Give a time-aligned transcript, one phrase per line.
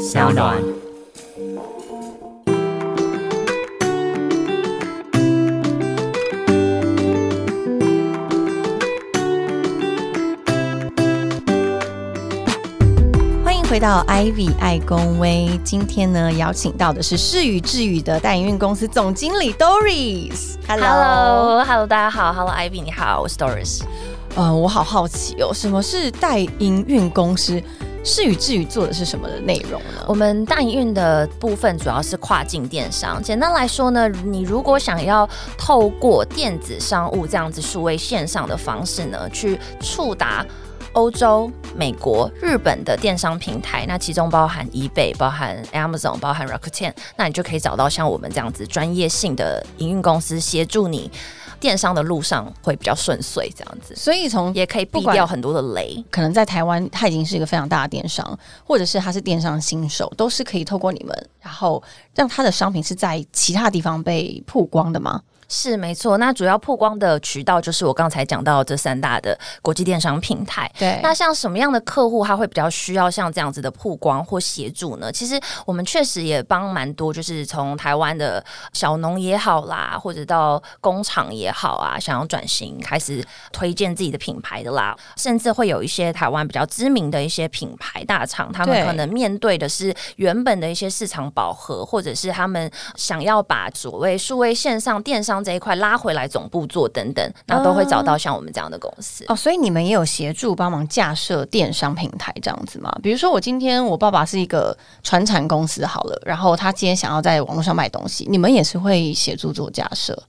[0.00, 0.56] 小暖。
[13.44, 20.54] 欢迎回到 Ivy 爱公威，今天呢邀请到的是世宇智宇的代营运公司总经理 Doris。
[20.66, 23.82] Hello，Hello，大家好，Hello Ivy，你好，我是 Doris。
[24.34, 27.62] 呃，我好好奇哦，什么是代营运公司？
[28.04, 30.04] 是与智宇做的是什么的内容呢？
[30.06, 33.22] 我们大营运的部分主要是跨境电商。
[33.22, 40.44] 简单来说呢，你如果想要透过电子商务这样子数位线上的方式呢，去触达。
[40.94, 51.08] 欧洲、美国、日本的电商平台，那其中包含 eBay、包含 Amazon、包含 Rakuten，那你就可以找到像我们这样子专业性的营运公司协助你
[51.60, 53.94] 电商的路上会比较顺遂，这样子。
[53.94, 56.02] 所以从也可以避掉很多的雷。
[56.10, 61.80] 可能在台湾，它已经是一个非常大的电商，或者是它是电商新手，都是可以透过你们，然后
[62.14, 65.22] 让它的商品是在其他地方被曝光的吗？
[65.50, 70.70] 是没错，那主要曝光的渠道就是我刚才讲到这三大的国际电商平台。
[70.78, 75.10] 对那像什么样的客户他会比较需要像这样子的曝光或协助呢？
[75.10, 78.42] 其实我们确实也帮蛮多，就是从台湾的
[78.72, 83.20] 小农也好啦，或者到工厂也好啊，想要转型开始
[83.50, 99.24] 推荐自己的品牌的啦，甚至会有一些台湾比较知名的一些品牌大厂，他们可能面对的是原本的一些市场饱和，或者是他们想要把所谓数位线上电商这一块拉回来总部做等等，那都会找到像我们这样的公司。
[99.28, 102.90] 哦，所以你们也有协助帮忙架设电商平台这样子吗？
[103.02, 110.20] 比如说，我今天我爸爸是一个传产公司好了，然后他今天想要在网络上卖东西，你们也是会协助做架设。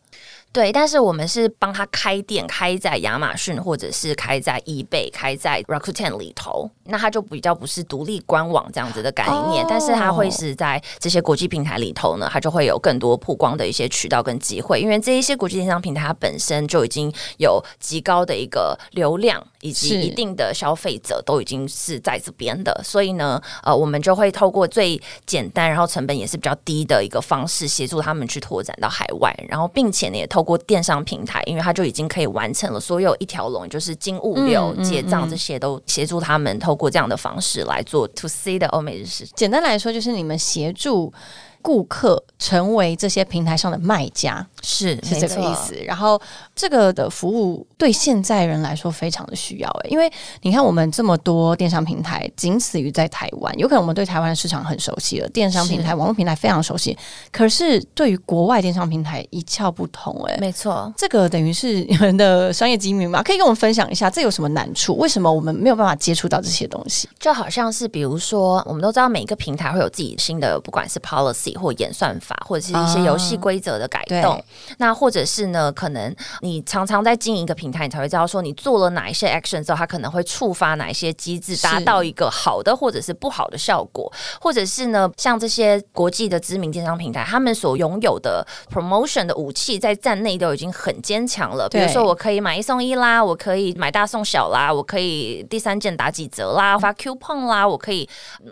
[0.54, 35.20] 对，但是我们是帮他开店，开在亚马逊或者是开在 eBay、开在 Rakuten 里头，那他就比较不是独立官网这样子的概念，哦但是他会是在这些国际平台里头呢，它就会有更多曝光的一些渠道跟机会，因为这一些国际电商平台它本身就已经有极高的一个流量以及一定的消费者都已经是在这边的，所以呢，呃，我们就会透过最简单，然后成本也是比较低的一个方式，协助他们去拓展到海外，然后并且呢，也透过电商平台，因为它就已经可以完成了所有一条龙，就是金物流、结账。
[35.20, 39.26] 嗯这些都协助他们透过这样的方式来做 to C 的欧美日式。
[39.28, 41.14] 简单来说，就是你们协助
[41.62, 45.76] 顾客成为这些平台上的卖家，是是这个意思。
[45.86, 46.20] 然后
[46.56, 50.12] 这个的服务对现在人来说非常的需要诶，因为
[50.42, 56.98] 你看我们这么多电商平台，仅此于在台湾，有可能我们对台湾的市场很熟悉了，电商平台、网络平台非常熟悉，
[57.32, 60.38] 可是对于国外电商平台一窍不通哎。
[60.40, 63.22] 没错，这个等于是你们的商业机密嘛？
[63.24, 64.98] 可以跟我们分享一下，这有什么难处？
[64.98, 67.08] 为什么我们没有办法接触到这些东西？
[67.20, 74.22] 就好像是比如说，我们都知道每一个平台会有自己新的，不管是 policy 或演算法，或者是一些游戏规则的改动。
[74.22, 74.46] 对
[74.78, 84.12] 那或者是呢，可能你常常在经营一个平台，你才会知道说你做了哪一些 action 之后，它可能会触发哪一些机制，达到一个好的或者是不好的效果。
[84.40, 91.68] 或者是呢，像这些国际的知名电商平台，他们所拥有的 promotion 的武器，在站内都已经很坚强了。
[91.70, 98.08] 比如说，我可以买一送一啦，我可以买大送小啦，我可以第三件打几折啦，发 coupon 啦，我可以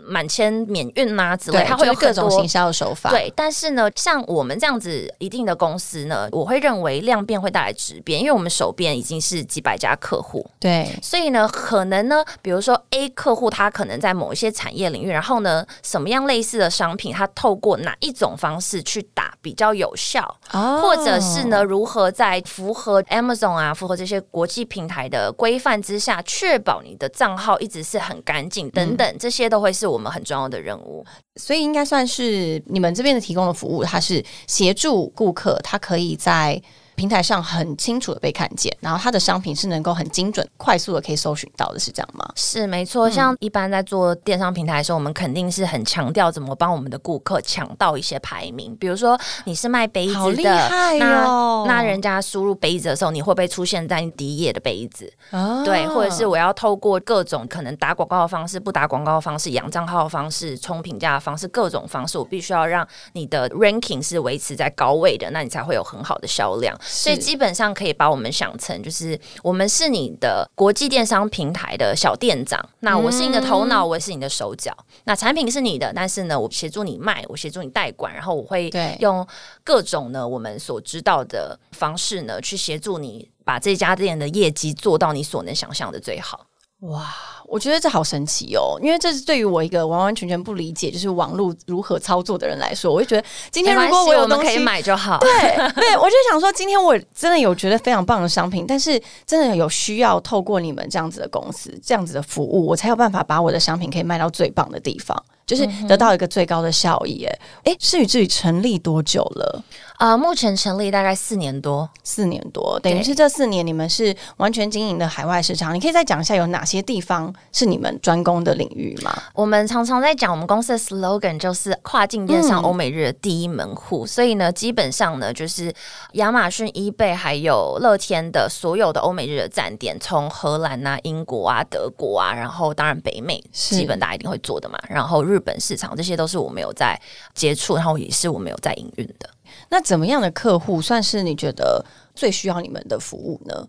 [0.06, 3.10] 满千免运啦之类，它会有各种行销的手法。
[3.10, 31.04] 对，但是呢，像我们这样子一定的公司呢，我会认为量变会带来质变，因为我们手边已经是几百家客户，对所以呢，可能呢，比如说 A 客户他可能在某一些产业领域，然后呢，什么样类似的商品，他透过哪一种方式去打比较有效，哦或者是呢，如何在符合 Amazon 啊、符合这些国际平台的规范之下，确保你的账号一直是很干净等等，这些都会是我们很重要的任务。
[31.40, 36.60] 所以应该算是你们这边的提供的服务，它是协助顾客，他可以在
[37.00, 42.30] 平台上很清楚的被看见，然后它的商品是能够很精准、快速的可以搜寻到的，是这样吗？
[42.36, 48.76] 是没错，像一般在做电商平台的时候，我们肯定是很强调怎么帮我们的顾客抢到一些排名。
[48.76, 55.10] 比如说你是卖杯子的，害那哦那人家输入杯子的时候，你会不会出现在第一页的杯子？
[55.30, 66.76] 哦对，或者是我要透过各种可能打广告的方式、不打广告的方式、养账号的方式、冲评价的方式，各种方式，我必须要让你的 ranking 是维持在高位的，那你才会有很好的销量。
[66.90, 74.76] 所以基本上可以把我们想成，就是我们是你的国际电商平台的小店长，那我是你的头脑，我也是你的手脚。
[75.04, 79.26] 那产品是你的，但是呢，我协助你卖，我协助你代管，然后我会对用
[79.62, 86.46] 各种呢我们所知道的方式呢，去协助你把这家店的业绩做到你所能想象的最好。
[86.80, 87.14] 哇，
[87.46, 95.18] 我觉得这好神奇哦，因为这是对于我一个完完全全不理解就是网络如何操作的人来说，我就觉得今天如果我有东西可以买就好。
[95.18, 95.30] 对
[95.74, 105.22] 对，我就想说，今天我真的有觉得非常棒的商品，但是真的有需要透过你们这样子的公司、这样子的服务，我才有办法把我的商品可以卖到最棒的地方。
[105.46, 109.60] 就是得到一个最高的效益，哎，哎，世宇至于成立多久了？
[110.00, 115.74] 啊，目前成立大概四年多，四年多，等于是这四年你们是完全经营的海外市场。
[115.74, 119.14] 你可以再讲一下有哪些地方是你们专攻的领域吗？
[119.34, 124.06] 我们常常在讲，我们公司的 slogan 就是跨境电商欧美日的第一门户。
[124.06, 125.70] 所以呢，基本上呢，就是
[126.14, 134.78] 亚马逊、eBay 还有乐天的所有的欧美日的站点，从荷兰啊、英国啊、德国啊，然后当然北美，基本大家一定会做的嘛。
[134.88, 136.98] 然后日本市场这些都是我们有在
[137.34, 139.28] 接触，然后也是我们有在营运的。
[139.70, 141.84] 那怎么样的客户算是你觉得
[142.14, 143.66] 最需要你们的服务呢？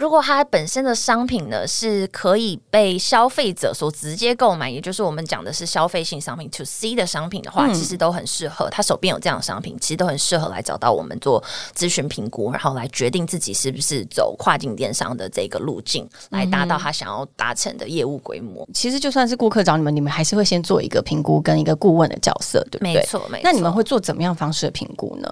[0.00, 8.70] 如果它本身的商品呢是可以被消费者所直接购买，也就是我们讲的是消费性商品 to C 的商品的话，其实都很适合。
[8.70, 11.44] 他手边有这样的商品，其实都很适合来找到我们做
[11.76, 18.66] 咨询评估，然后来决定自己是不是走跨境电商的这个路径，来达到他想要达成的业务规模。
[18.72, 22.94] 其实就算是顾客找你们，你们还是会先做一个评估跟一个顾问的角色，对不对？
[22.94, 23.40] 没错，没错。
[23.44, 25.28] 那你们会做怎么样方式的评估呢？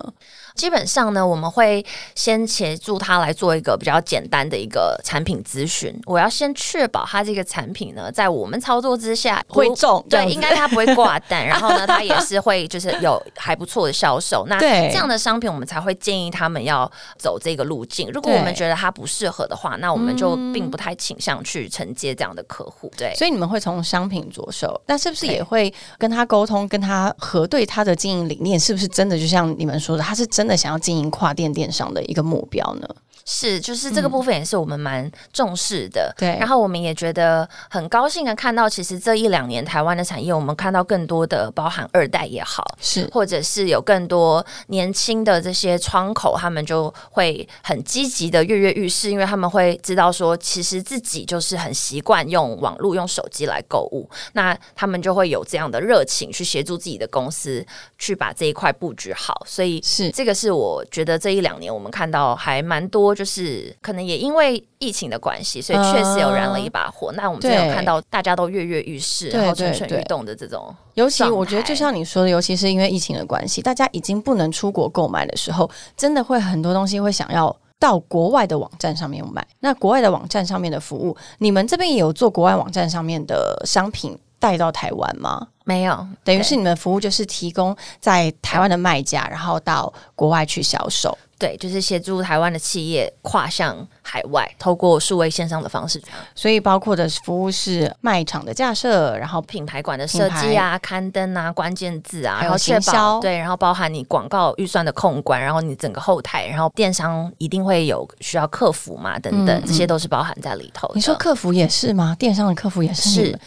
[0.59, 1.85] 基本上呢，我们会
[2.17, 5.97] 先协助他来做一个比较简单的一个产品咨询。
[6.05, 11.47] 我要先确保他这个产品呢，在我们操作之下 会中，对，应该他不会挂单。
[11.47, 14.45] 然后呢，他也是会就是有还不错的销售。
[14.49, 18.11] 那这样的商品，我们才会建议他们要走这个路径。
[18.11, 22.93] 如果我们觉得他不适合的话，那我们就并不太倾向去承接这样的客户。
[22.97, 29.17] 对，所以你们会从商品着手，那是不是也会跟他沟通，跟他核对他的经营理念是不是真的？
[29.17, 30.48] 就像你们说的，他是真。
[30.49, 32.89] 那想要经营跨店电商的一个目标呢？
[33.31, 36.15] 是，就是这个部分也是我们蛮重视的。
[36.17, 57.63] 对，然后我们也觉得很高兴的看到，其实这一两年台湾的产业，我们看到更多的包含二代也好，是，或者是有更多年轻的这些窗口，他们就会很积极的跃跃欲试，因为他们会知道说，其实自己就是很习惯用网络、用手机来购物，那他们就会有这样的热情去协助自己的公司
[57.99, 59.45] 去把这一块布局好。
[59.47, 63.18] 所以是这个是我觉得这一两年我们看到还蛮多。
[63.19, 67.11] 就是可能也因为疫情的关系，所以确实有燃了一把火。
[67.15, 70.73] 那我们有看到大家都跃跃欲试，然后蠢蠢欲动的这种。
[70.95, 79.45] 尤其我觉得，就像你说的，尤其是因为疫情的关系，大家已经不能出国购买的时候，真的会很多东西会想要到国外的网站上面买。
[79.59, 85.49] 那国外的网站上面的服务，你们这边也有做国外网站上面的商品带到台湾吗？
[85.65, 91.19] 没有，等于是你们服务就是提供在台湾的卖家，然后到国外去销售。
[91.39, 96.03] 对，就是协助台湾的企业跨向海外，透过数位线上的方式。
[96.35, 110.91] 所以包括的服务是卖场的架设，然后品牌馆的设计啊、刊登啊、关键字啊，然后确保对，然后包含你广告预算的控管，然后你整个后台，然后电商一定会有需要客服嘛等等，这些都是包含在里头。
[110.95, 112.17] 你说客服也是吗？
[112.19, 113.39] 电商的客服也是是。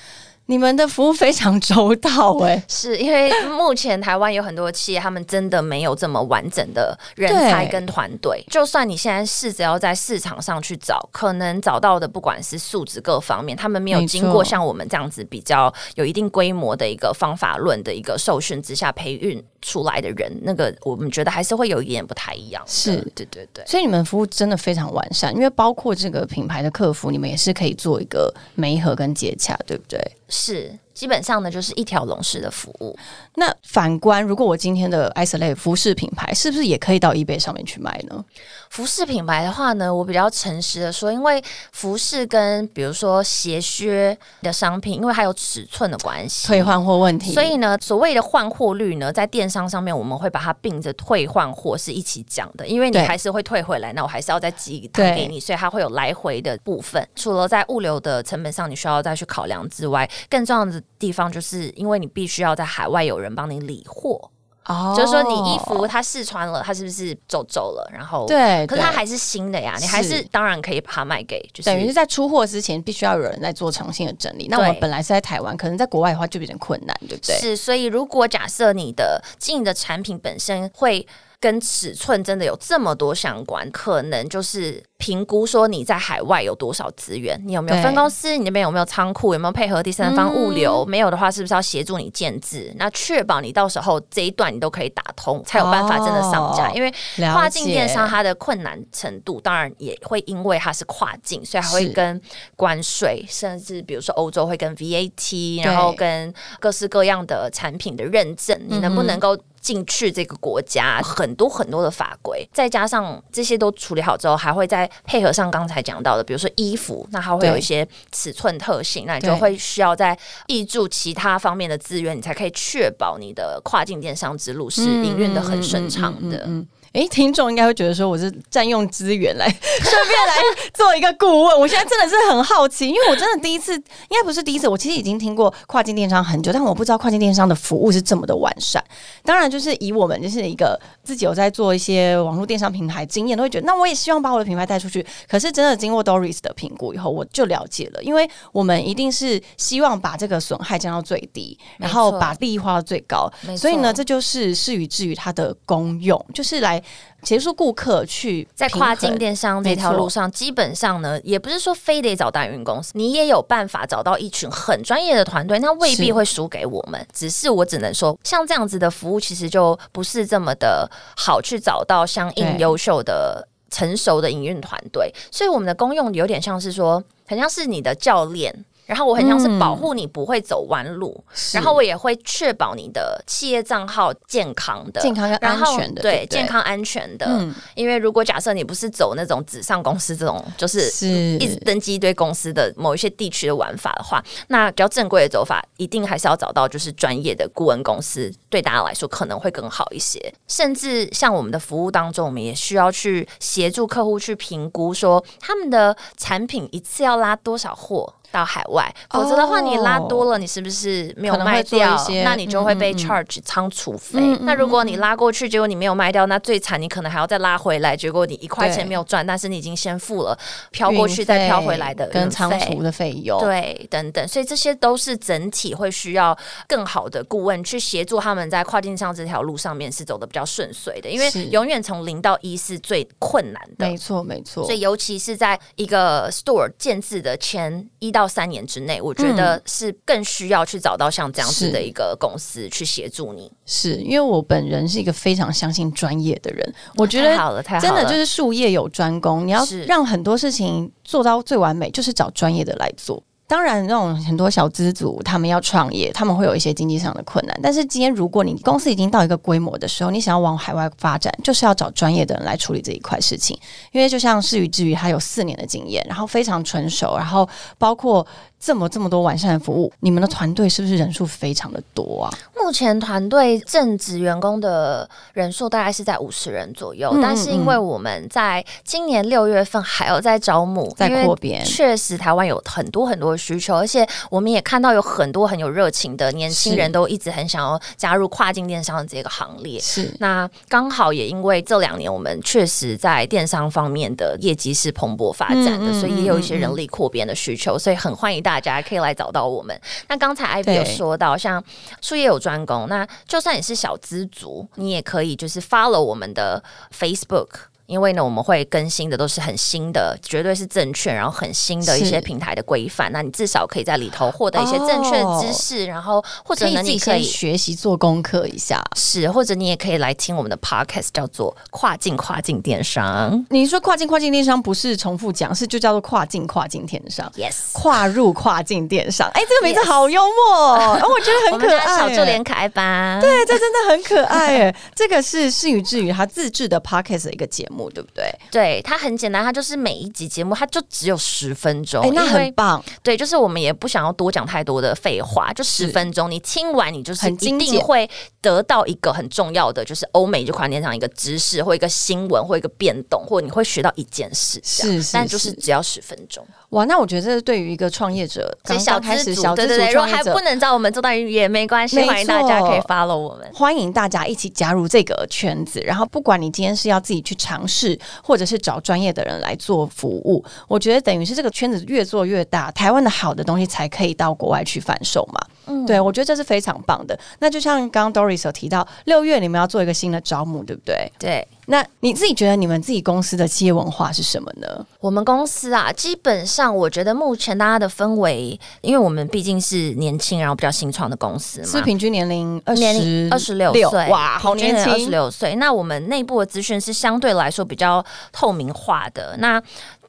[0.48, 8.44] 你们的服务非常周到哎，是因为目前台湾有很多企业，他们真的没有这么完整的人才跟团队。
[8.50, 22.64] 就算你现在试着要在市场上去找，可能找到的不管是素质各方面，他们没有经过像我们这样子比较有一定规模的一个方法论的一个受训之下培育出来的人，那个我们觉得还是会有一点不太一样。
[22.66, 30.00] 是对对对，所以你们服务真的非常完善，因为包括这个品牌的客服，你们也是可以做一个媒合跟接洽，对不对？
[30.28, 30.71] 是，
[31.02, 32.96] 基本上呢就是一条龙式的服务。
[33.34, 38.24] 那反观，如果我今天的 isolate 服饰品牌，是不是也可以到 eBay 上面去卖呢？
[38.70, 57.04] 服饰品牌的话呢，我比较诚实的说，因为服饰跟比如说鞋靴的商品，因为还有尺寸的关系，退换货问题，所以呢，所谓的换货率呢，在电商上面我们会把它并着退换货是一起讲的，因为你还是会退回来，那我还是要再寄给你，所以它会有来回的部分。
[57.16, 64.30] 除了在物流的成本上你需要再去考量之外，更重要的地方就是因为你必须要在海外有人帮你理货。
[64.66, 67.92] 哦，就是说你衣服它试穿了，它是不是皱皱了？
[67.92, 74.48] 然后对，可是它还是新的呀，你还是当然可以把它卖给，就是等于是在出货之前必须要有人在做诚信的整理。
[74.50, 77.36] 那我们本来是在台湾，可能在国外的话就有点困难，对不对？
[77.40, 81.07] 是，所以如果假设你的经营的产品本身会。
[81.42, 92.71] 跟尺寸真的有这么多相关，可能就是评估说你在海外有多少资源，你有没有分公司，你那边有没有仓库，有没有配合第三方物流，没有的话是不是要协助你建制？
[92.78, 96.94] 那确保你到时候这一段你都可以打通，才有办法真的上架，哦因为
[97.33, 102.21] 跨境电商它的困难程度，当然也会因为它是跨境，所以还会跟
[102.56, 109.36] 关税，甚至比如说欧洲会跟 VAT，然后跟各式各样的产品的认证，你能不能够？
[109.61, 126.49] 进去这个国家很多很多的法规，再加上这些都处理好之后，还会再配合上刚才讲到的，比如说衣服，那它会有一些尺寸特性，那你就会需要在挹注其他方面的资源，你才可以确保你的跨境电商之路是营运的很顺畅的。
[126.94, 130.36] 诶，听众应该会觉得说我是占用资源来 顺便来
[130.74, 131.60] 做一个顾问。
[131.60, 138.83] 我现在真的是很好奇，因为我真的第一次，应该不是第一次，我其实已经听过跨境电商很久，但我不知道跨境电商的服务是这么的完善。
[139.24, 145.06] 当然，就是以我们就是一个自己有在做一些网络电商平台经验，都会觉得那我也希望把我的品牌带出去。
[145.30, 153.31] 可是真的经过 Doris 的评估以后，我就了解了，因为我们一定是希望把这个损害降到最低，然后把利益花到最高。
[153.57, 156.81] 所以呢，这就是事与至于它的功用，就是来
[157.23, 167.06] 协助顾客去在跨境电商这条路上，基本上呢，也不是说非得找代运公司，你也有办法找到一群很专业的团队，那未必会输给我们。
[167.14, 173.47] 只是我只能说，像这样子的服务，其实就不是这么的好去找到相应优秀的。
[173.73, 178.54] 成熟的营运团队，所以我们的功用有点像是说，很像是你的教练，
[178.85, 187.26] 然后我很像是保护你不会走弯路，是然后我也会确保你的企业账号健康的、健康跟安全的，对对健康安全的。
[187.28, 200.33] 嗯因为如果假设你不是走那种纸上公司这种，就是是一直登记一堆公司的某一些地区的玩法的话，那比较正规的走法，一定还是要找到就是专业的顾问公司，对大家来说可能会更好一些。
[200.47, 208.14] 甚至像我们的服务当中，我们也需要去协助客户去评估说他们的产品一次要拉多少货。
[208.31, 211.97] 到海外，否则的话，你拉多了，你是不是没有卖掉？
[212.23, 214.19] 那你就会被 charge 仓储费。
[214.42, 220.38] 那如果你拉过去，结果你没有卖掉，那最惨，你可能还要再拉回来，结果你一块钱没有赚，但是你已经先付了
[220.71, 233.97] 飘过去再飘回来的跟仓储的费用，对，等等，所以这些都是整体会需要更好的顾问去协助他们在跨境上这条路上面是走的比较顺遂的，因为永远从零到一是最困难的没。
[233.97, 234.73] 错没错所。
[234.73, 243.51] 以，尤其是在一个 store 建制的前一到三年之内，我觉得是更需要去找到像这样子的一个公司去协助你。
[243.66, 253.23] 是因为我本人是一个非常相信专业的人，我觉得太好了，太好了，真的就是术业有专攻，你要是让很多事情做到最完美，就是找专业的来做。
[253.52, 257.60] 当然，那种很多小资族他们要创业，他们会有一些经济上的困难。
[257.62, 263.60] 但是今天，如果你公司已经到一个规模的时候，你想要往海外发展，就是要找专业的人来处理这一块事情。
[263.92, 267.46] 因为就像事与至于，他有四年的经验，然后非常成熟，然后
[267.78, 268.26] 包括
[268.61, 272.30] 这么这么多完善的服务，你们的团队是不是人数非常的多啊？
[272.56, 281.65] 目前团队正职员工的人数大概是在五十人左右，嗯但是因为我们在今年六月份还有在招募，在扩编。
[281.65, 289.80] 确实台湾有很多很多的需求，而且我们也看到有很多很有热情的年轻人都一直很想要加入跨境电商的这个行列。
[289.80, 290.15] 是。
[290.19, 299.80] 那刚好也因为这两年我们确实在电商方面的业绩是蓬勃发展的，嗯嗯所以也有一些人力扩编的需求，所以很欢迎大家可以来找到我们。
[300.08, 301.64] 那刚才 Ivy 有说到，像
[302.02, 306.64] 术业有专攻，那就算你是小资族，你也可以就是 follow 我们的
[306.98, 307.70] Facebook。
[307.92, 313.12] 因为呢，我们会更新的都是很新的，绝对是正确，然后很新的一些平台的规范。
[313.12, 318.81] 那你至少可以在里头获得一些正确的知识，然后或者你可以学习做功课一下。
[318.95, 327.30] 是，或者你也可以来听我们的 podcast，叫做《跨境跨境电商你说跨境跨境电商不是重复讲，是就叫做跨境跨境电商。》。
[327.38, 331.98] Yes，跨入跨境电商，哎、这个名字好幽默哦， 哦我觉得很可爱。
[331.98, 333.19] 小助理可爱吧？
[333.19, 334.76] 对，这真的很可爱哎。
[334.95, 338.33] 这个是事与至于他自制的 podcast 的一个节目，对不对？
[338.52, 348.09] 对，它很简单，它就是每一集节目它就只有十分钟，哎、那很棒，对，就是我们也不想要多讲太多的废话，就十分钟，你听完你就是一定会
[348.42, 356.45] 得到一个很重要的，就是欧美这款电商一个知识或一个新闻或一个变动，或你会学到一件事是是但就是是只要十分钟。
[356.71, 356.85] 哇！
[356.85, 363.45] 那我觉得这是对于一个创业者，刚刚开，始小资族对对对，如果创业者还不，能找我们做到也没关系，欢迎大家可以 follow 我们。
[363.54, 365.81] 欢迎大家一起加入这个圈子。
[365.81, 375.40] 然后，不管你今天是要自己去尝试，或者是找专业的人来做服务，我觉得等于是这个圈子越做越大，台湾的好的东西才可以到国外去贩售嘛。
[375.65, 377.18] 嗯，对我觉得这是非常棒的。
[377.39, 381.11] 那就像刚刚 Doris 有提到，六月你们要做一个新的招募，对不对？
[381.19, 381.47] 对。
[381.68, 384.85] 那你自己觉得你们自己公司的企业文化是什么呢？
[384.99, 395.56] 我们公司啊，基本上我觉得目前大家的氛围，因为我们毕竟是年轻，然后比较新创的公司嘛，是平均年龄二十二十六岁，哇，好年轻，二十六岁。
[395.56, 398.03] 那我们内部的资讯是相对来说比较
[398.33, 399.37] 透明化的。
[399.37, 399.61] 那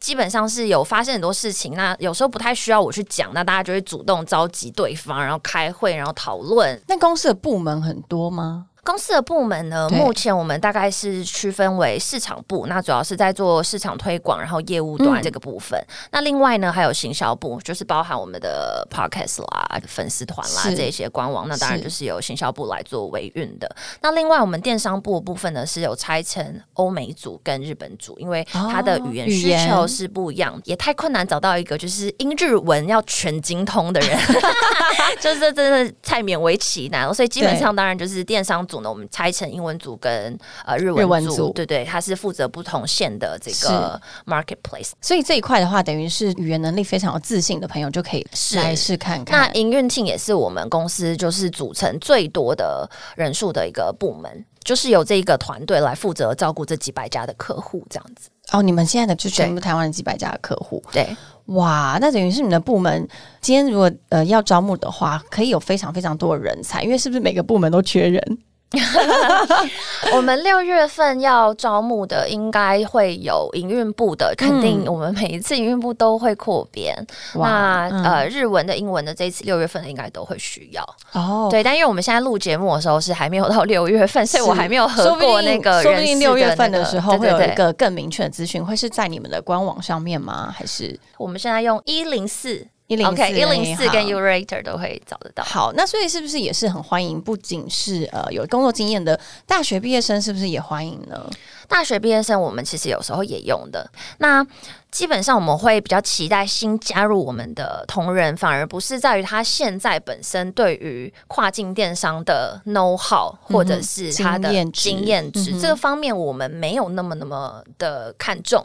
[0.02, 6.78] 基本上是有发生很多事情，那有时候不太需要我去讲，那大家就会主动召集对方，然后开会，然后讨论。
[6.88, 8.66] 那公司的部门很多吗？
[8.84, 9.88] 公司的部门呢？
[9.90, 15.80] 目前我们大概是区分为市场部，那主要是在做市场推广，然后业务端这个部分。
[16.10, 21.46] 那另外呢，还有行销部，就是包含我们的 podcast 啦、粉丝团啦这些官网。
[21.48, 23.72] 那当然就是由行销部来做维运的。
[24.00, 34.18] 那另外我们电商部的部分呢，是有拆成欧美组跟日本组，因为它的语言需求是不一样，也太困难找到一个就是英日文要全精通的人，
[35.20, 35.54] 就是真
[35.86, 37.14] 的太勉为其难了。
[37.14, 38.66] 所以基本上当然就是电商。
[38.72, 44.92] 组呢，我们拆成英文组跟呃日文组，对对，它是负责不同线的这个 marketplace。
[45.02, 49.38] 所以这一块的话，等于是语言能力非常有自信的朋友就可以来试看看。
[49.38, 58.30] 那营运 team 也是我们公司就是组成最多的人数的一个部门，就是由这一个团队来负责照顾这几百家的客户，这样子。
[58.52, 63.08] 哦，你们现在的就全部台湾几百家的客户，对，哇，那等于是你们的部门
[63.40, 68.38] 今天如果呃要招募的话，可以有非常非常多的人才，因为是不是每个部门都缺人？
[70.14, 76.94] 我们六月份要招募的，应该会有营运部的，肯定我们每一次营运部都会扩编。
[77.34, 81.48] 那呃，日文的、英文的，这一次六月份的应该都会需要哦。
[81.50, 85.82] 对，但因为我们现在录节目的时候是还没有到六月份，所以我还没有合过那个。
[85.82, 90.54] 说不定六月份的时候会有一个更明确的资讯，会是在你们的官网上面吗？
[90.56, 92.66] 还是我们现在用一零四？
[92.92, 95.42] 一零四，一零四跟 Urator 都会找得到。
[95.42, 97.18] 好，那所以是不是也是很欢迎？
[97.18, 101.28] 不仅是呃有工作经验的大学毕业生，是不是也欢迎呢？
[101.66, 103.90] 大学毕业生，我们其实有时候也用的。
[104.18, 104.46] 那
[104.92, 118.64] 基本上我们会比较期待新加入我们的同仁，反而不是在于他现在本身对于跨境电商的 know how 或者是他的经验值这个方面，我们没有那么那么的看重。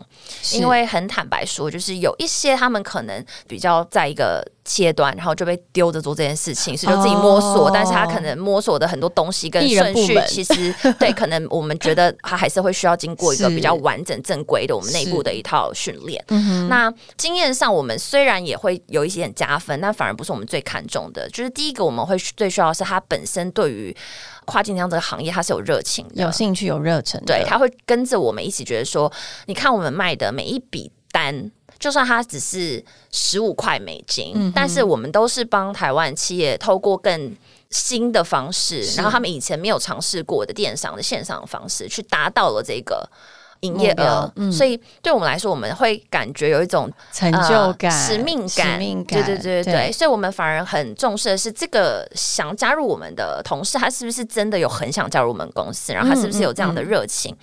[0.51, 4.45] 因为很坦白说，就是有一些他们可能比较在一个。
[4.69, 16.16] 切断，然后就被丢着做这件事情，是就自己摸索，但是他可能摸索的很多东西跟顺序，其实 对，可能我们觉得他还是会需要经过一个比较完整正规的我们内部的一套训练。
[16.69, 21.29] 那经验上，我们虽然也会有一些点加分，但反而不是我们最看重的。
[21.29, 23.95] 就是第一个，我们会最需要是他本身对于
[24.45, 29.11] 跨境这样这个行业，他是有热情、有兴趣、有热忱，对，他会跟着我们一起觉得说，
[29.45, 31.51] 你看我们卖的每一笔单。
[31.79, 37.37] 就算它只是十五块美金，但是我们都是帮台湾企业透过更
[37.69, 43.07] 新的方式，然后他们以前没有尝试过的电商的线上方式，去达到了这个
[43.61, 44.31] 营业额。
[44.35, 48.73] 嗯所以对我们来说，我们会感觉有一种成就感、使命感。
[48.73, 49.91] 使命感，对对对对。
[49.91, 57.35] 所以我们反而很重视的是，这个想加入我们的同事，他是不是真的有很想加入我们公司，然后他是不是有这样的热情。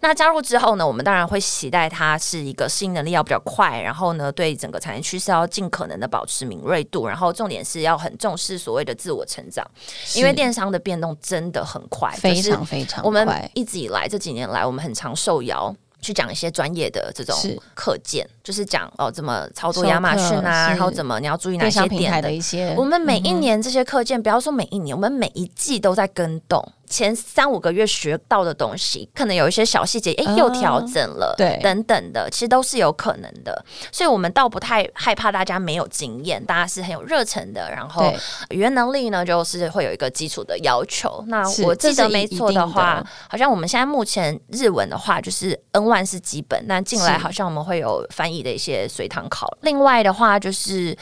[0.00, 9.68] 那加入之后呢，我们当然会期待他是一个适应能力要比较快，然后呢，对整个产业趋势要尽可能的保持敏锐度，然后重点是要很重视所谓的自我成长，
[10.14, 13.04] 因为电商的变动真的很快，非常非常。
[13.04, 15.57] 我们一直以来这几年来，我们很常受邀
[16.00, 17.36] 去讲一些专业的这种
[17.74, 22.74] 课件，就是讲哦怎么操作亚马逊啊，然后怎么你要注意哪些点的一些。
[22.76, 26.72] 我们每一年这些课件，不要说每一年，我们每一季都在跟动。
[26.88, 33.64] 前三五个月学到的东西，可能有一些小细节，哎，又调整了，对，等等的，其实都是有可能的。
[33.92, 37.70] 所以，我们倒不太害怕大家没有经验，大家是很有热忱的。
[37.70, 38.12] 然后，
[38.50, 41.22] 语言能力呢，就是会有一个基础的要求。
[41.28, 49.56] 那我记得没错的话，好像我们现在目前日文的话，就是 N one 是基本，那进来好像我们会有翻译的一些随堂考。
[49.62, 50.96] 另外的话，就是。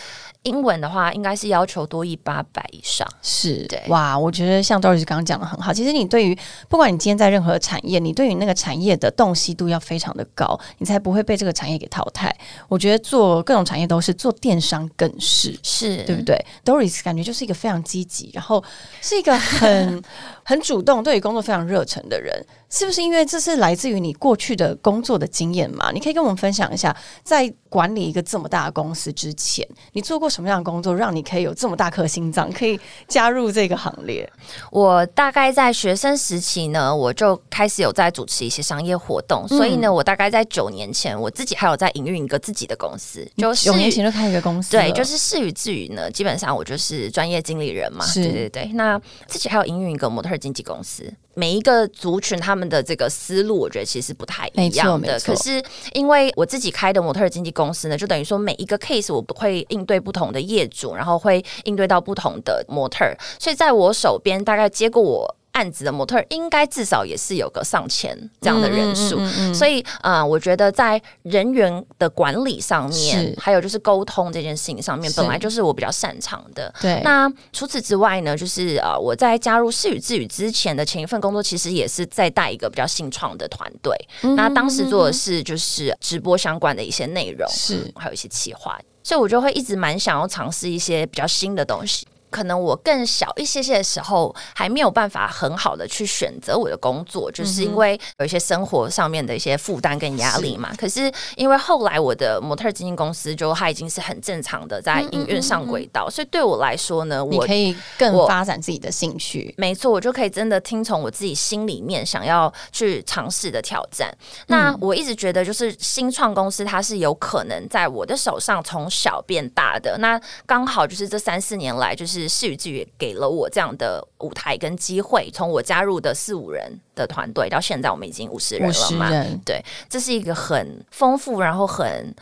[0.47, 3.07] 英文的话，应该是要求多一八百以上。
[3.21, 5.73] 是，对，哇，我觉得像 Doris 刚刚讲的很好。
[5.73, 12.35] 其实你对于不管你今天在任何产业，你对于那个产业的洞悉度要非常的高，你才不会被这个产业给淘汰。
[12.69, 18.63] 我觉得做各种产业都是，做电商更是，是对不对？Doris 感觉就是一个非常积极，然后
[19.03, 20.03] 是一个很。
[20.49, 22.33] 很主动，对于工作非常热忱的人，
[22.71, 25.91] 是不是因为这是来自于你过去的工作的经验嘛？
[25.91, 34.27] 你可以跟我们分享一下，在管理一个这么大的公司之前，你做过什么样的工作，让你可以有这么大颗心脏，可以加入这个行列？
[34.71, 51.13] 我大概在学生时期呢，我就开始有在主持一些商业活动，所以呢，我大概在九年前，我自己还有在营运一个自己的公司，就九年前就开一个公司，对，就是事与至于呢，基本上我就是专业经理人嘛，对对对，那自己还有营运一个模特经纪公司。
[51.39, 55.21] 每一个族群他们的这个思路，我觉得其实不太一样的。
[55.21, 63.05] 可是因为我自己开的模特经纪公司呢，就等于说每一个 case 我会应对不同的业主，然后会应对到不同的模特，
[63.39, 65.36] 所以在我手边大概接过我。
[65.57, 69.19] 案子的模特应该至少也是有个上千这样的人数，
[69.55, 76.73] 所以啊，我觉得在人员的管理上面，还有就是沟通这件事情上面，本来就是我比较擅长的。
[76.79, 83.97] 对，那除此之外呢，就是呃，我在加入视语自语之前的前一份工作，其实也是在带一个比较新创的团队。
[84.37, 87.91] 那当时做的是就是直播相关的一些内容，是。
[87.95, 92.07] 还有一些企划，所以我就会一直蛮想要尝试一些比较新的东西。
[92.37, 100.71] 可能我更小一些些的时候，还没有办法很好的去选择我的工作，就是因为有一些生活上面的一些负担跟压力嘛。
[100.77, 109.55] 可是因为后来我的模特经纪公司就它已经是很正常的在营运上轨道，所以对我来说呢，我可以更发展自己的兴趣。
[109.57, 114.15] 没错，我就可以真的听从我自己心里面想要去尝试的挑战。
[114.49, 119.97] 那我一直觉得，就是新创公司它是有可能在我的手上从小变大的。
[120.01, 122.26] 那刚好就是这三四年来，就是。
[122.27, 129.11] 是事与至于给了我这样的舞台跟机会，从我加入的四五人的团队到现在，我们已经五十人了嘛？
[129.45, 132.15] 对，这是一个很丰富，然后很。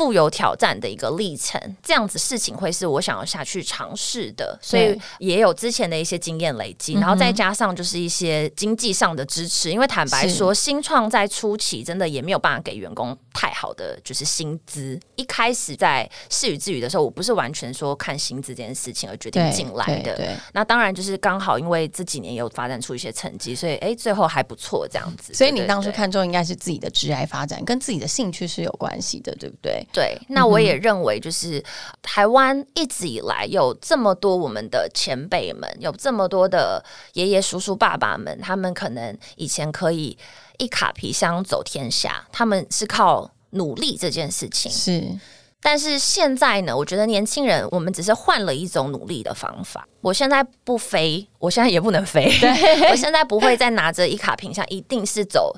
[0.00, 9.70] 富有挑战的一个历程，这样子事情会是我想要下去尝试的，所以也有之前的一些经验累积，然后再加上就是一些经济上的支持。
[9.70, 14.98] 因为坦白说，新创在初期真的也没有办法给员工太好的就是薪资。
[15.16, 20.34] 一开始在事与至于的时候，我不是完全说看薪资这件事情而决定进来的。
[20.54, 25.34] 那当然就是刚好因为这几年有发展出一些成绩，所以哎，最后还不错这样子。
[25.34, 29.86] 所以你当初看中应该是自己的职业发展，跟自己的兴趣是有关系的，对不对？
[29.92, 31.62] 对，那我也认为，就是
[32.00, 40.16] 台湾一直以来有这么多我们的前辈们，有这么多的爷爷、叔叔、爸爸们，他们可能以前可以
[40.58, 44.70] 一卡皮箱走天下，他们是靠努力这件事情。
[44.70, 45.18] 是，
[45.60, 49.86] 但是现在呢，我觉得年轻人，我们只是换了一种努力的方法。
[50.00, 52.30] 我现在不飞，我现在也不能飞，
[52.90, 55.54] 我现在不会再拿着一卡皮箱，一定是走。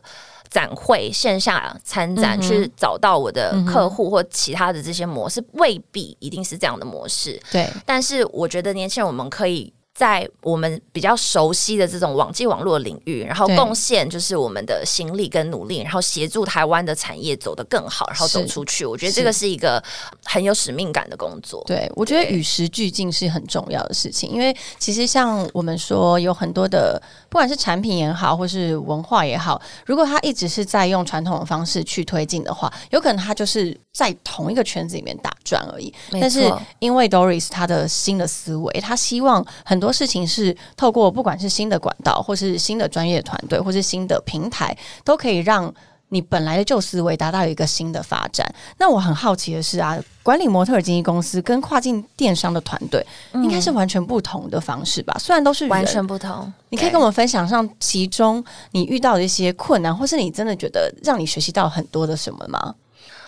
[0.53, 7.41] 展会线下参展去找到我的客户或其他的这些模式，未必一定是这样的模式。
[7.51, 9.73] 对，但是我觉得年轻人我们可以。
[9.95, 18.87] 在我们比较熟悉的这种网际网络领域，然后贡献就是我们的心力跟努力，然后协助台湾的产业走得更好，然后走出去。
[18.87, 19.81] 我觉得这个是一个
[20.25, 21.63] 很有使命感的工作。
[21.67, 27.01] 对，我觉得与时俱进是很重要的事情，因为其实像我们说有很多的，
[27.33, 35.91] 不管是产品也好，或是文化也好，如果他一直是在用传统的方式去推进的话，有可能他就是在同一个圈子里面打转而已。
[36.21, 45.73] 但是因为 Doris 他的新的思维，他希望很多事情是透过不管是新的管道，或是新的专业团队，或是新的平台，都可以让
[46.13, 48.47] 你本来的旧思维达到一个新的发展。
[48.77, 55.17] 那我很好奇的是啊，管理模特经纪公司跟跨境电商的团队，应该是完全不同的方式吧？
[55.19, 62.75] 虽然都是完全不同，你可以跟我们分享上其中你遇到的一些困难，或是你真的觉得让你学习到很多的什么吗？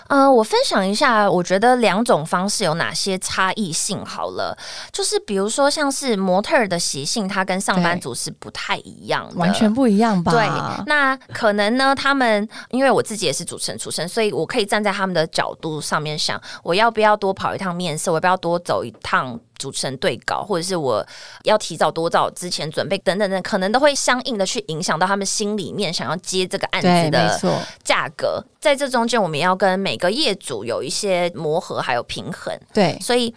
[0.09, 4.05] 呃，我分享一下，我觉得两种方式有哪些差异性？
[4.05, 4.57] 好了，
[4.93, 10.33] 就是比如说，像是模特儿的习性，它跟上班族是不太一样的，完全不一样吧？
[10.33, 18.11] 对，那可能呢，他们因为我自己也是主持人出身，所以我可以站在他们的角度上面想，我要不要多跑一趟面试？
[18.11, 19.38] 我要不要多走一趟？
[19.59, 21.07] 主持人对稿，或者是我
[21.45, 27.40] 要提早多早之前准备等等等，可能都会相应的去影响到他们心里面想要接这个案子的
[27.83, 28.45] 价格。
[28.61, 32.59] 在这中间，我们要跟每个业主有一些磨合，还有平衡。
[32.73, 33.35] 对，所以。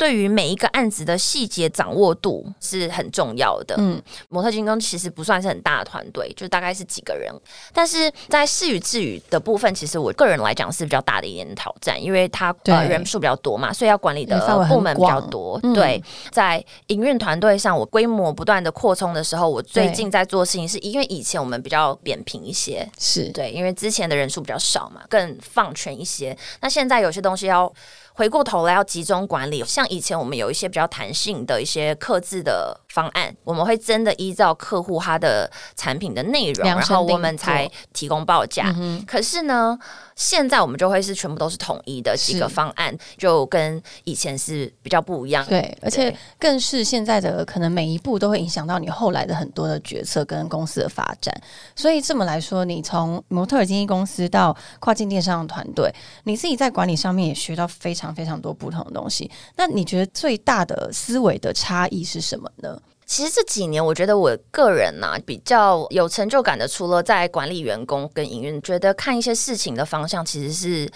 [0.00, 3.74] 对于每一个案子的细节掌握度是很重要的。
[3.76, 7.30] 嗯，模特金工其实不算是很大的团队，就大概是几个人。
[7.74, 15.60] 但是在事与至语的部分，其实我个人来讲是比较大的一点挑战，因为它呃人数比较多嘛，所以要管理的部门比较多。
[15.74, 26.34] 对，在营运团队上，我规模不断的扩充的时候，我最近在做事情是因为以前我们比较扁平一些，是对，因为之前的人数比较少嘛，更放权一些。
[26.62, 27.70] 那现在有些东西要。
[28.12, 38.74] 回过头来要集中管理，像以前我们有一些比较弹性的一些刻字的方案，我们会真的依照客户他的产品的内容，然后我们才提供报价。
[39.06, 39.78] 可是呢？
[40.16, 45.42] 现在我们就会是全部都是统一的几个方案，就跟以前是比较不一样。
[45.46, 51.34] 对，而且更是现在的可能每一步都会影响到你后来的很多的决策跟公司的发展。
[51.74, 55.90] 所以这么来说，你从模特儿经纪公司到跨境电商的团队，
[56.24, 59.30] 你自己在管理上面也学到非常非常多不同的东西。
[59.56, 62.80] 那你觉得最大的思维的差异是什么呢？
[63.04, 70.88] 其实这几年，我觉得我个人呢比较有成就感的，除了在管理员工跟营运，觉得看一些事情的方向，其实是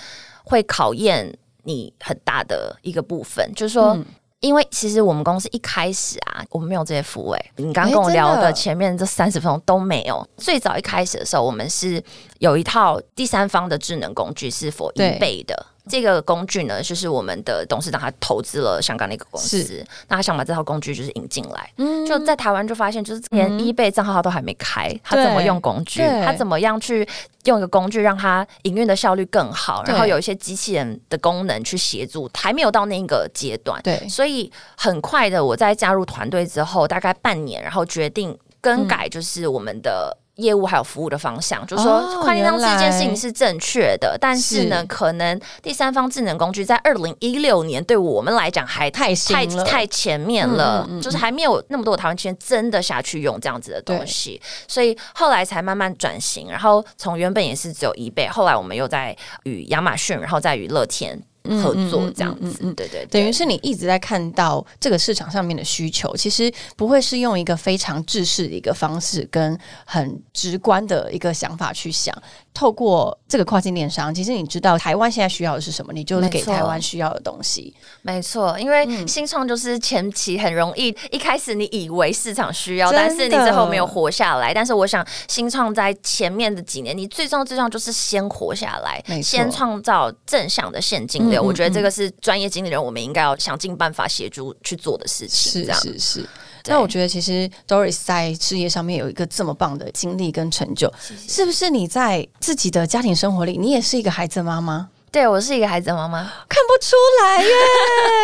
[0.44, 3.52] 会考验你很大的一个部分。
[3.56, 3.98] 就是说，
[4.38, 7.34] 因为其实我们公司一开始啊，我们没有这些服务。
[7.56, 10.24] 你刚刚跟我聊的前面这三十分钟都没有。
[10.36, 12.00] 最早一开始的时候，我们是
[12.38, 15.66] 有一套第三方的智能工具，是否一倍的。
[15.88, 21.70] 这个工具呢，就是我们的董事长他投资了香港的一个公司，那他想把这套工具就是引进来，
[22.06, 26.00] 就在台湾就发现，就是连 eBay 账号都还没开，他怎么用工具？
[26.24, 27.06] 他怎么样去
[27.44, 29.84] 用一个工具让他营运的效率更好？
[29.84, 33.78] 然后有一些机器人的功能去协助，还没有到那个阶段。
[33.82, 40.16] 对，所以很快的，我在加入团队之后，大概半年，然后决定更改，就是我们的。
[40.36, 61.22] 业务还有服务的方向，就是说快递商这件事情是正确的，但是呢，可能第三方智能工具在二零一六年对我们来讲还太太太前面了，就是还没有那么多台湾青年真的下去用这样子的东西，所以后来才慢慢转型，然后从原本也是只有一倍，后来我们又在与亚马逊，然后再与乐天。
[61.44, 72.16] 合作这样子，对对，等于是你一直在看到这个市场上面的需求，其实不会是用一个非常制式的一个方式，跟很直观的一个想法去想。
[72.54, 77.74] 透过这个跨境电商，其实你知道台湾现在需要的是什么，你就给台湾需要的东西。
[78.02, 84.54] 没错，因为新创就是前期很容易，一开始你以为市场需要，但是你最后没有活下来。
[84.54, 91.42] 但是我想，新创在前面的几年，你最重要最重要就是先活下来，先创造正向的现金流。
[91.42, 95.64] 我觉得这个是专业经理人我们应该要想尽办法协助去做的事情。
[95.64, 96.28] 是是是。
[96.66, 101.68] 那我觉得，其实 Doris 在事业上面有一个这么棒的经历跟成就，是不是？
[101.70, 104.88] 你在自己的家庭生活里，你也是一个孩子妈妈？
[105.10, 107.50] 对，我是一个孩子妈妈， 看不出来耶，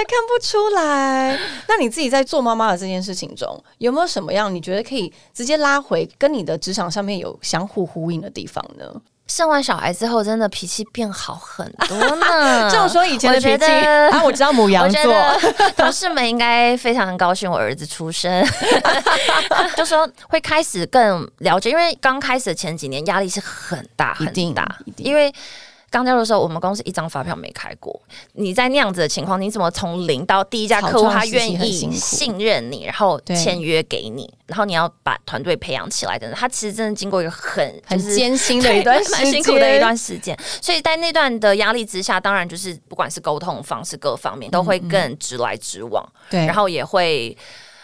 [0.08, 1.38] 看不出来。
[1.68, 8.84] 那你自己在做妈妈的这件事情中，有没有什么样你觉得可以直接拉回跟你的职场上面有相互呼应的地方呢？
[9.30, 12.26] 生完小孩之后，真的脾气变好很多呢。
[12.68, 15.14] 这样说以前的脾气啊，我知道母羊座
[15.78, 18.44] 同事们应该非常高兴我儿子出生，
[19.76, 25.32] 就说会开始更了解，因为刚开始的前几年压力是很大很大，因为。
[25.90, 28.00] 刚加入的时候，我们公司一张发票没开过。
[28.34, 36.30] 你在那样子的情况，你怎么从零到第一家客户他愿意信任你，然后签约给你，然后你要把团队培养起来的？
[36.32, 40.38] 他其实真的经过一个很很艰辛的一段蛮辛苦的一段时间。
[40.62, 47.36] 所以在那段的压力之下，当然就是不管是沟通方式各方面都会更直来直往，对，然后也会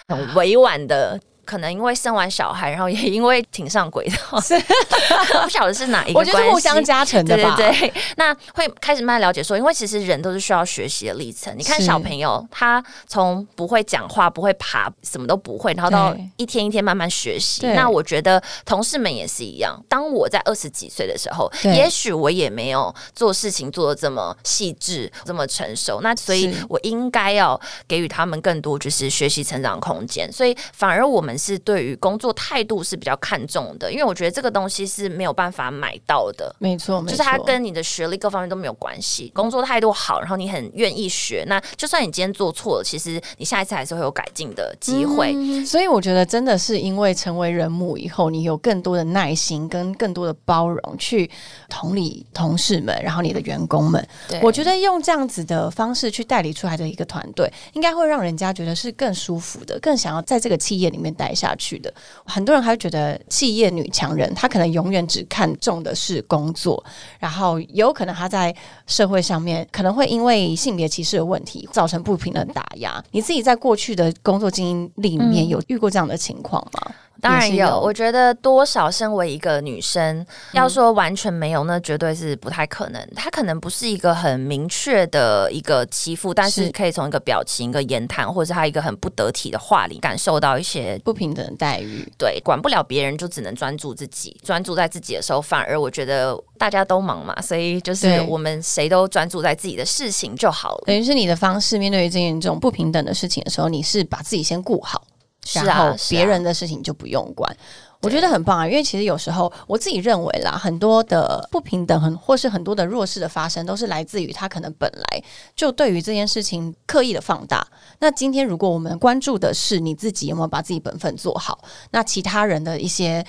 [0.07, 1.21] 很委婉的。
[1.47, 4.39] 可能因为生完小孩，然后也因为挺上轨道，
[5.45, 7.55] 不晓得是哪一个，我觉得互相加成的吧。
[7.57, 11.55] 对对，那会开始慢慢了解说，因为其实人都是需要学习的历程。
[11.57, 17.65] 你看小朋友，他从不会讲话、不会爬、什么都不会，然后到一天一天慢慢学习。
[17.69, 19.81] 那我觉得同事们也是一样。
[19.89, 26.01] 当我在二十几岁的时候，也许我也没有做事情做的这么细致、这么成熟。
[26.03, 30.29] 那所以我应该要给予他们更多就是学习成长空间。
[30.33, 31.36] 所以反而我们。
[31.39, 36.55] 是对于工作态度是比较看重的，因为我觉得这个东西是没有办法买到的。
[36.59, 39.31] 没错，就是它跟你的学历各方面都没有关系。
[39.35, 45.35] 工作态度好，然后你很愿意学，那就算你今天做错了，其实你下一次还是会有改进的机会。
[45.65, 51.31] 所以我觉得真的是因为成为人母以后，你有更多的耐心跟更多的包容，去
[51.69, 54.03] 同理同事们，然后你的员工们。
[54.43, 61.26] 我觉得用这样子的方式去代理出来的一个团队，应该会让人家觉得是更舒服的，更想要在这个企业里面待。
[61.27, 61.93] 待下去的
[62.25, 66.83] 很多人还会觉得企业女强人，她可能永远只看重的是工作，
[67.19, 68.55] 然后也有可能她在
[68.87, 73.03] 社会上面可能会因为性别歧视的问题造成不平的打压。
[73.11, 76.95] 你自己在过去的工作经历里面有遇过这样的情况吗？
[77.21, 83.09] 当然有，有我觉得多少身为一个女生，要说完全没有，那绝对是不太可能。
[83.15, 92.07] 她可能不是一个很明确的一个欺负，但是是可以从一个表情、一个言谈，或者是她一个很不得体的话里，感受到一些不平等的待遇。
[92.19, 94.39] 对，管不了别人，就只能专注自己。
[94.45, 100.85] 专注在自己的时候，反而我觉得大家都忙嘛，所以就是我们谁都专注在自己的事情就好了。
[100.87, 105.03] 等于是你的方式，面对这件这种不平等的事情的时候，你是把自己先顾好，
[105.47, 107.57] 是啊然后别人的事情就不用管。
[108.03, 115.23] 我觉得很棒啊，因为其实有时候我自己认为啦，很多的不平等，很或是很多的弱势的发生，都是来自于他可能本来
[115.57, 117.67] 就对于这件事情刻意的放大。
[117.99, 121.59] 那今天如果我们关注的是你自己有没有把自己本分做好，
[121.91, 123.25] 那其他人的一些。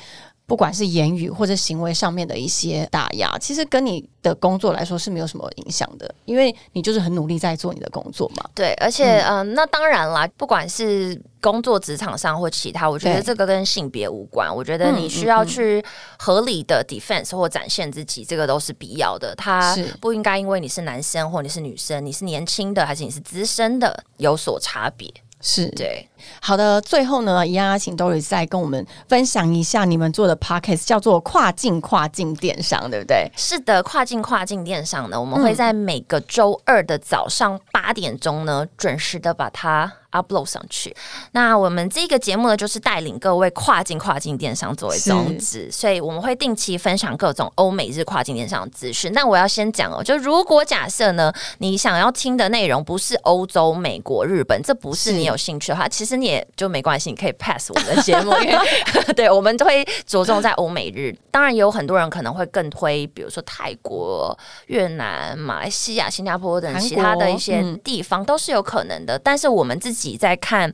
[0.48, 8.46] 不管是言语或者行为上面的一些打压，其实跟你的工作来说是没有什么影响的，因为你就是很努力在做你的工作嘛。
[8.56, 14.50] 对，而且嗯、呃那当然啦，不管是工作职场上或其他，我觉得这个跟性别无关。
[14.56, 15.84] 我觉得你嗯需要去
[16.18, 19.36] 合理的 defense 或展现自己，这个都是必要的。
[19.36, 25.14] 他不应该因为你是男生或你是女生，你是年轻的还是你是资深的有所差别。
[25.40, 26.10] 是对，
[26.42, 33.30] 好的，最后呢，一样要请 Doris 再跟我们分享一下你们做的 podcast，叫做跨境跨境电商，对不对？
[33.36, 40.96] 是的，跨境跨境电商呢，我们会在每个周二的早上八点钟呢，准时的把它 upload 上去。
[41.32, 49.12] 那我们这个节目呢，就是带领各位跨境跨境电商作为宗旨，所以我们会定期分享各种欧美日跨境电商的资讯。
[49.14, 58.58] 那我要先讲哦，就如果假设呢，你想要听的内容不是欧洲、美国、日本，这不是是你有兴趣的话，其实你也就没关系，你可以 pass 我们的节目，因为
[59.16, 61.14] 对我们都会着重在欧美日。
[61.32, 69.20] 当然，也有很多人可能会更推，比如说泰国、越南、马来西亚、新加坡等其他的一些嗯地方都是有可能的。
[69.20, 70.74] 但是我们自己在看。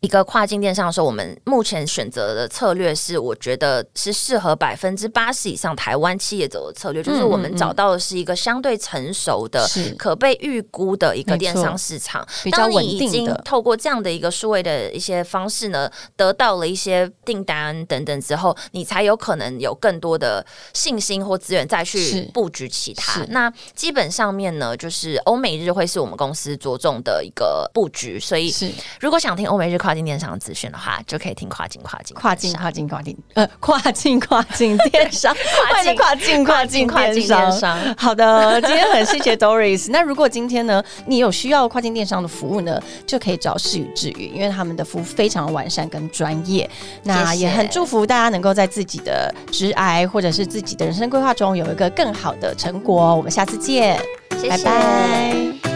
[0.00, 12.26] 一个跨境电商的时候，我们目前选择的策略是，我觉得是适合百分之八十以上台湾企业走的策略，就是嗯我们嗯找到的是一个相对成熟的、是可被预估的一个电商市场。
[12.50, 13.34] 当你稳已经。
[13.44, 23.24] 透过这样的一个数位的一些方式呢，得到了一些订单等等之后，你才有可能有更多的信心或资源再去布局其他。
[23.28, 28.54] 那基本上面呢，就是欧美日会是我们公司着重的一个布局，所以
[29.00, 35.34] 如果想听欧美日跨境电商的资讯的话，就可以听跨境跨境跨境跨境跨境呃跨境跨境电商，
[35.70, 37.78] 跨境跨境 跨境跨境电商。
[37.96, 39.90] 好的，今天很谢谢 Doris。
[39.90, 46.68] 那如果今天呢，你有需要跨境电商的服务呢，就可以找世宇治愈，因为他们的服务非常完善跟专业。
[47.02, 53.14] 那也很祝福大家能够在自己的职涯或者是自己的人生规划中有一个更好的成果。
[53.14, 53.98] 我们下次见，
[54.32, 55.73] 谢谢拜拜。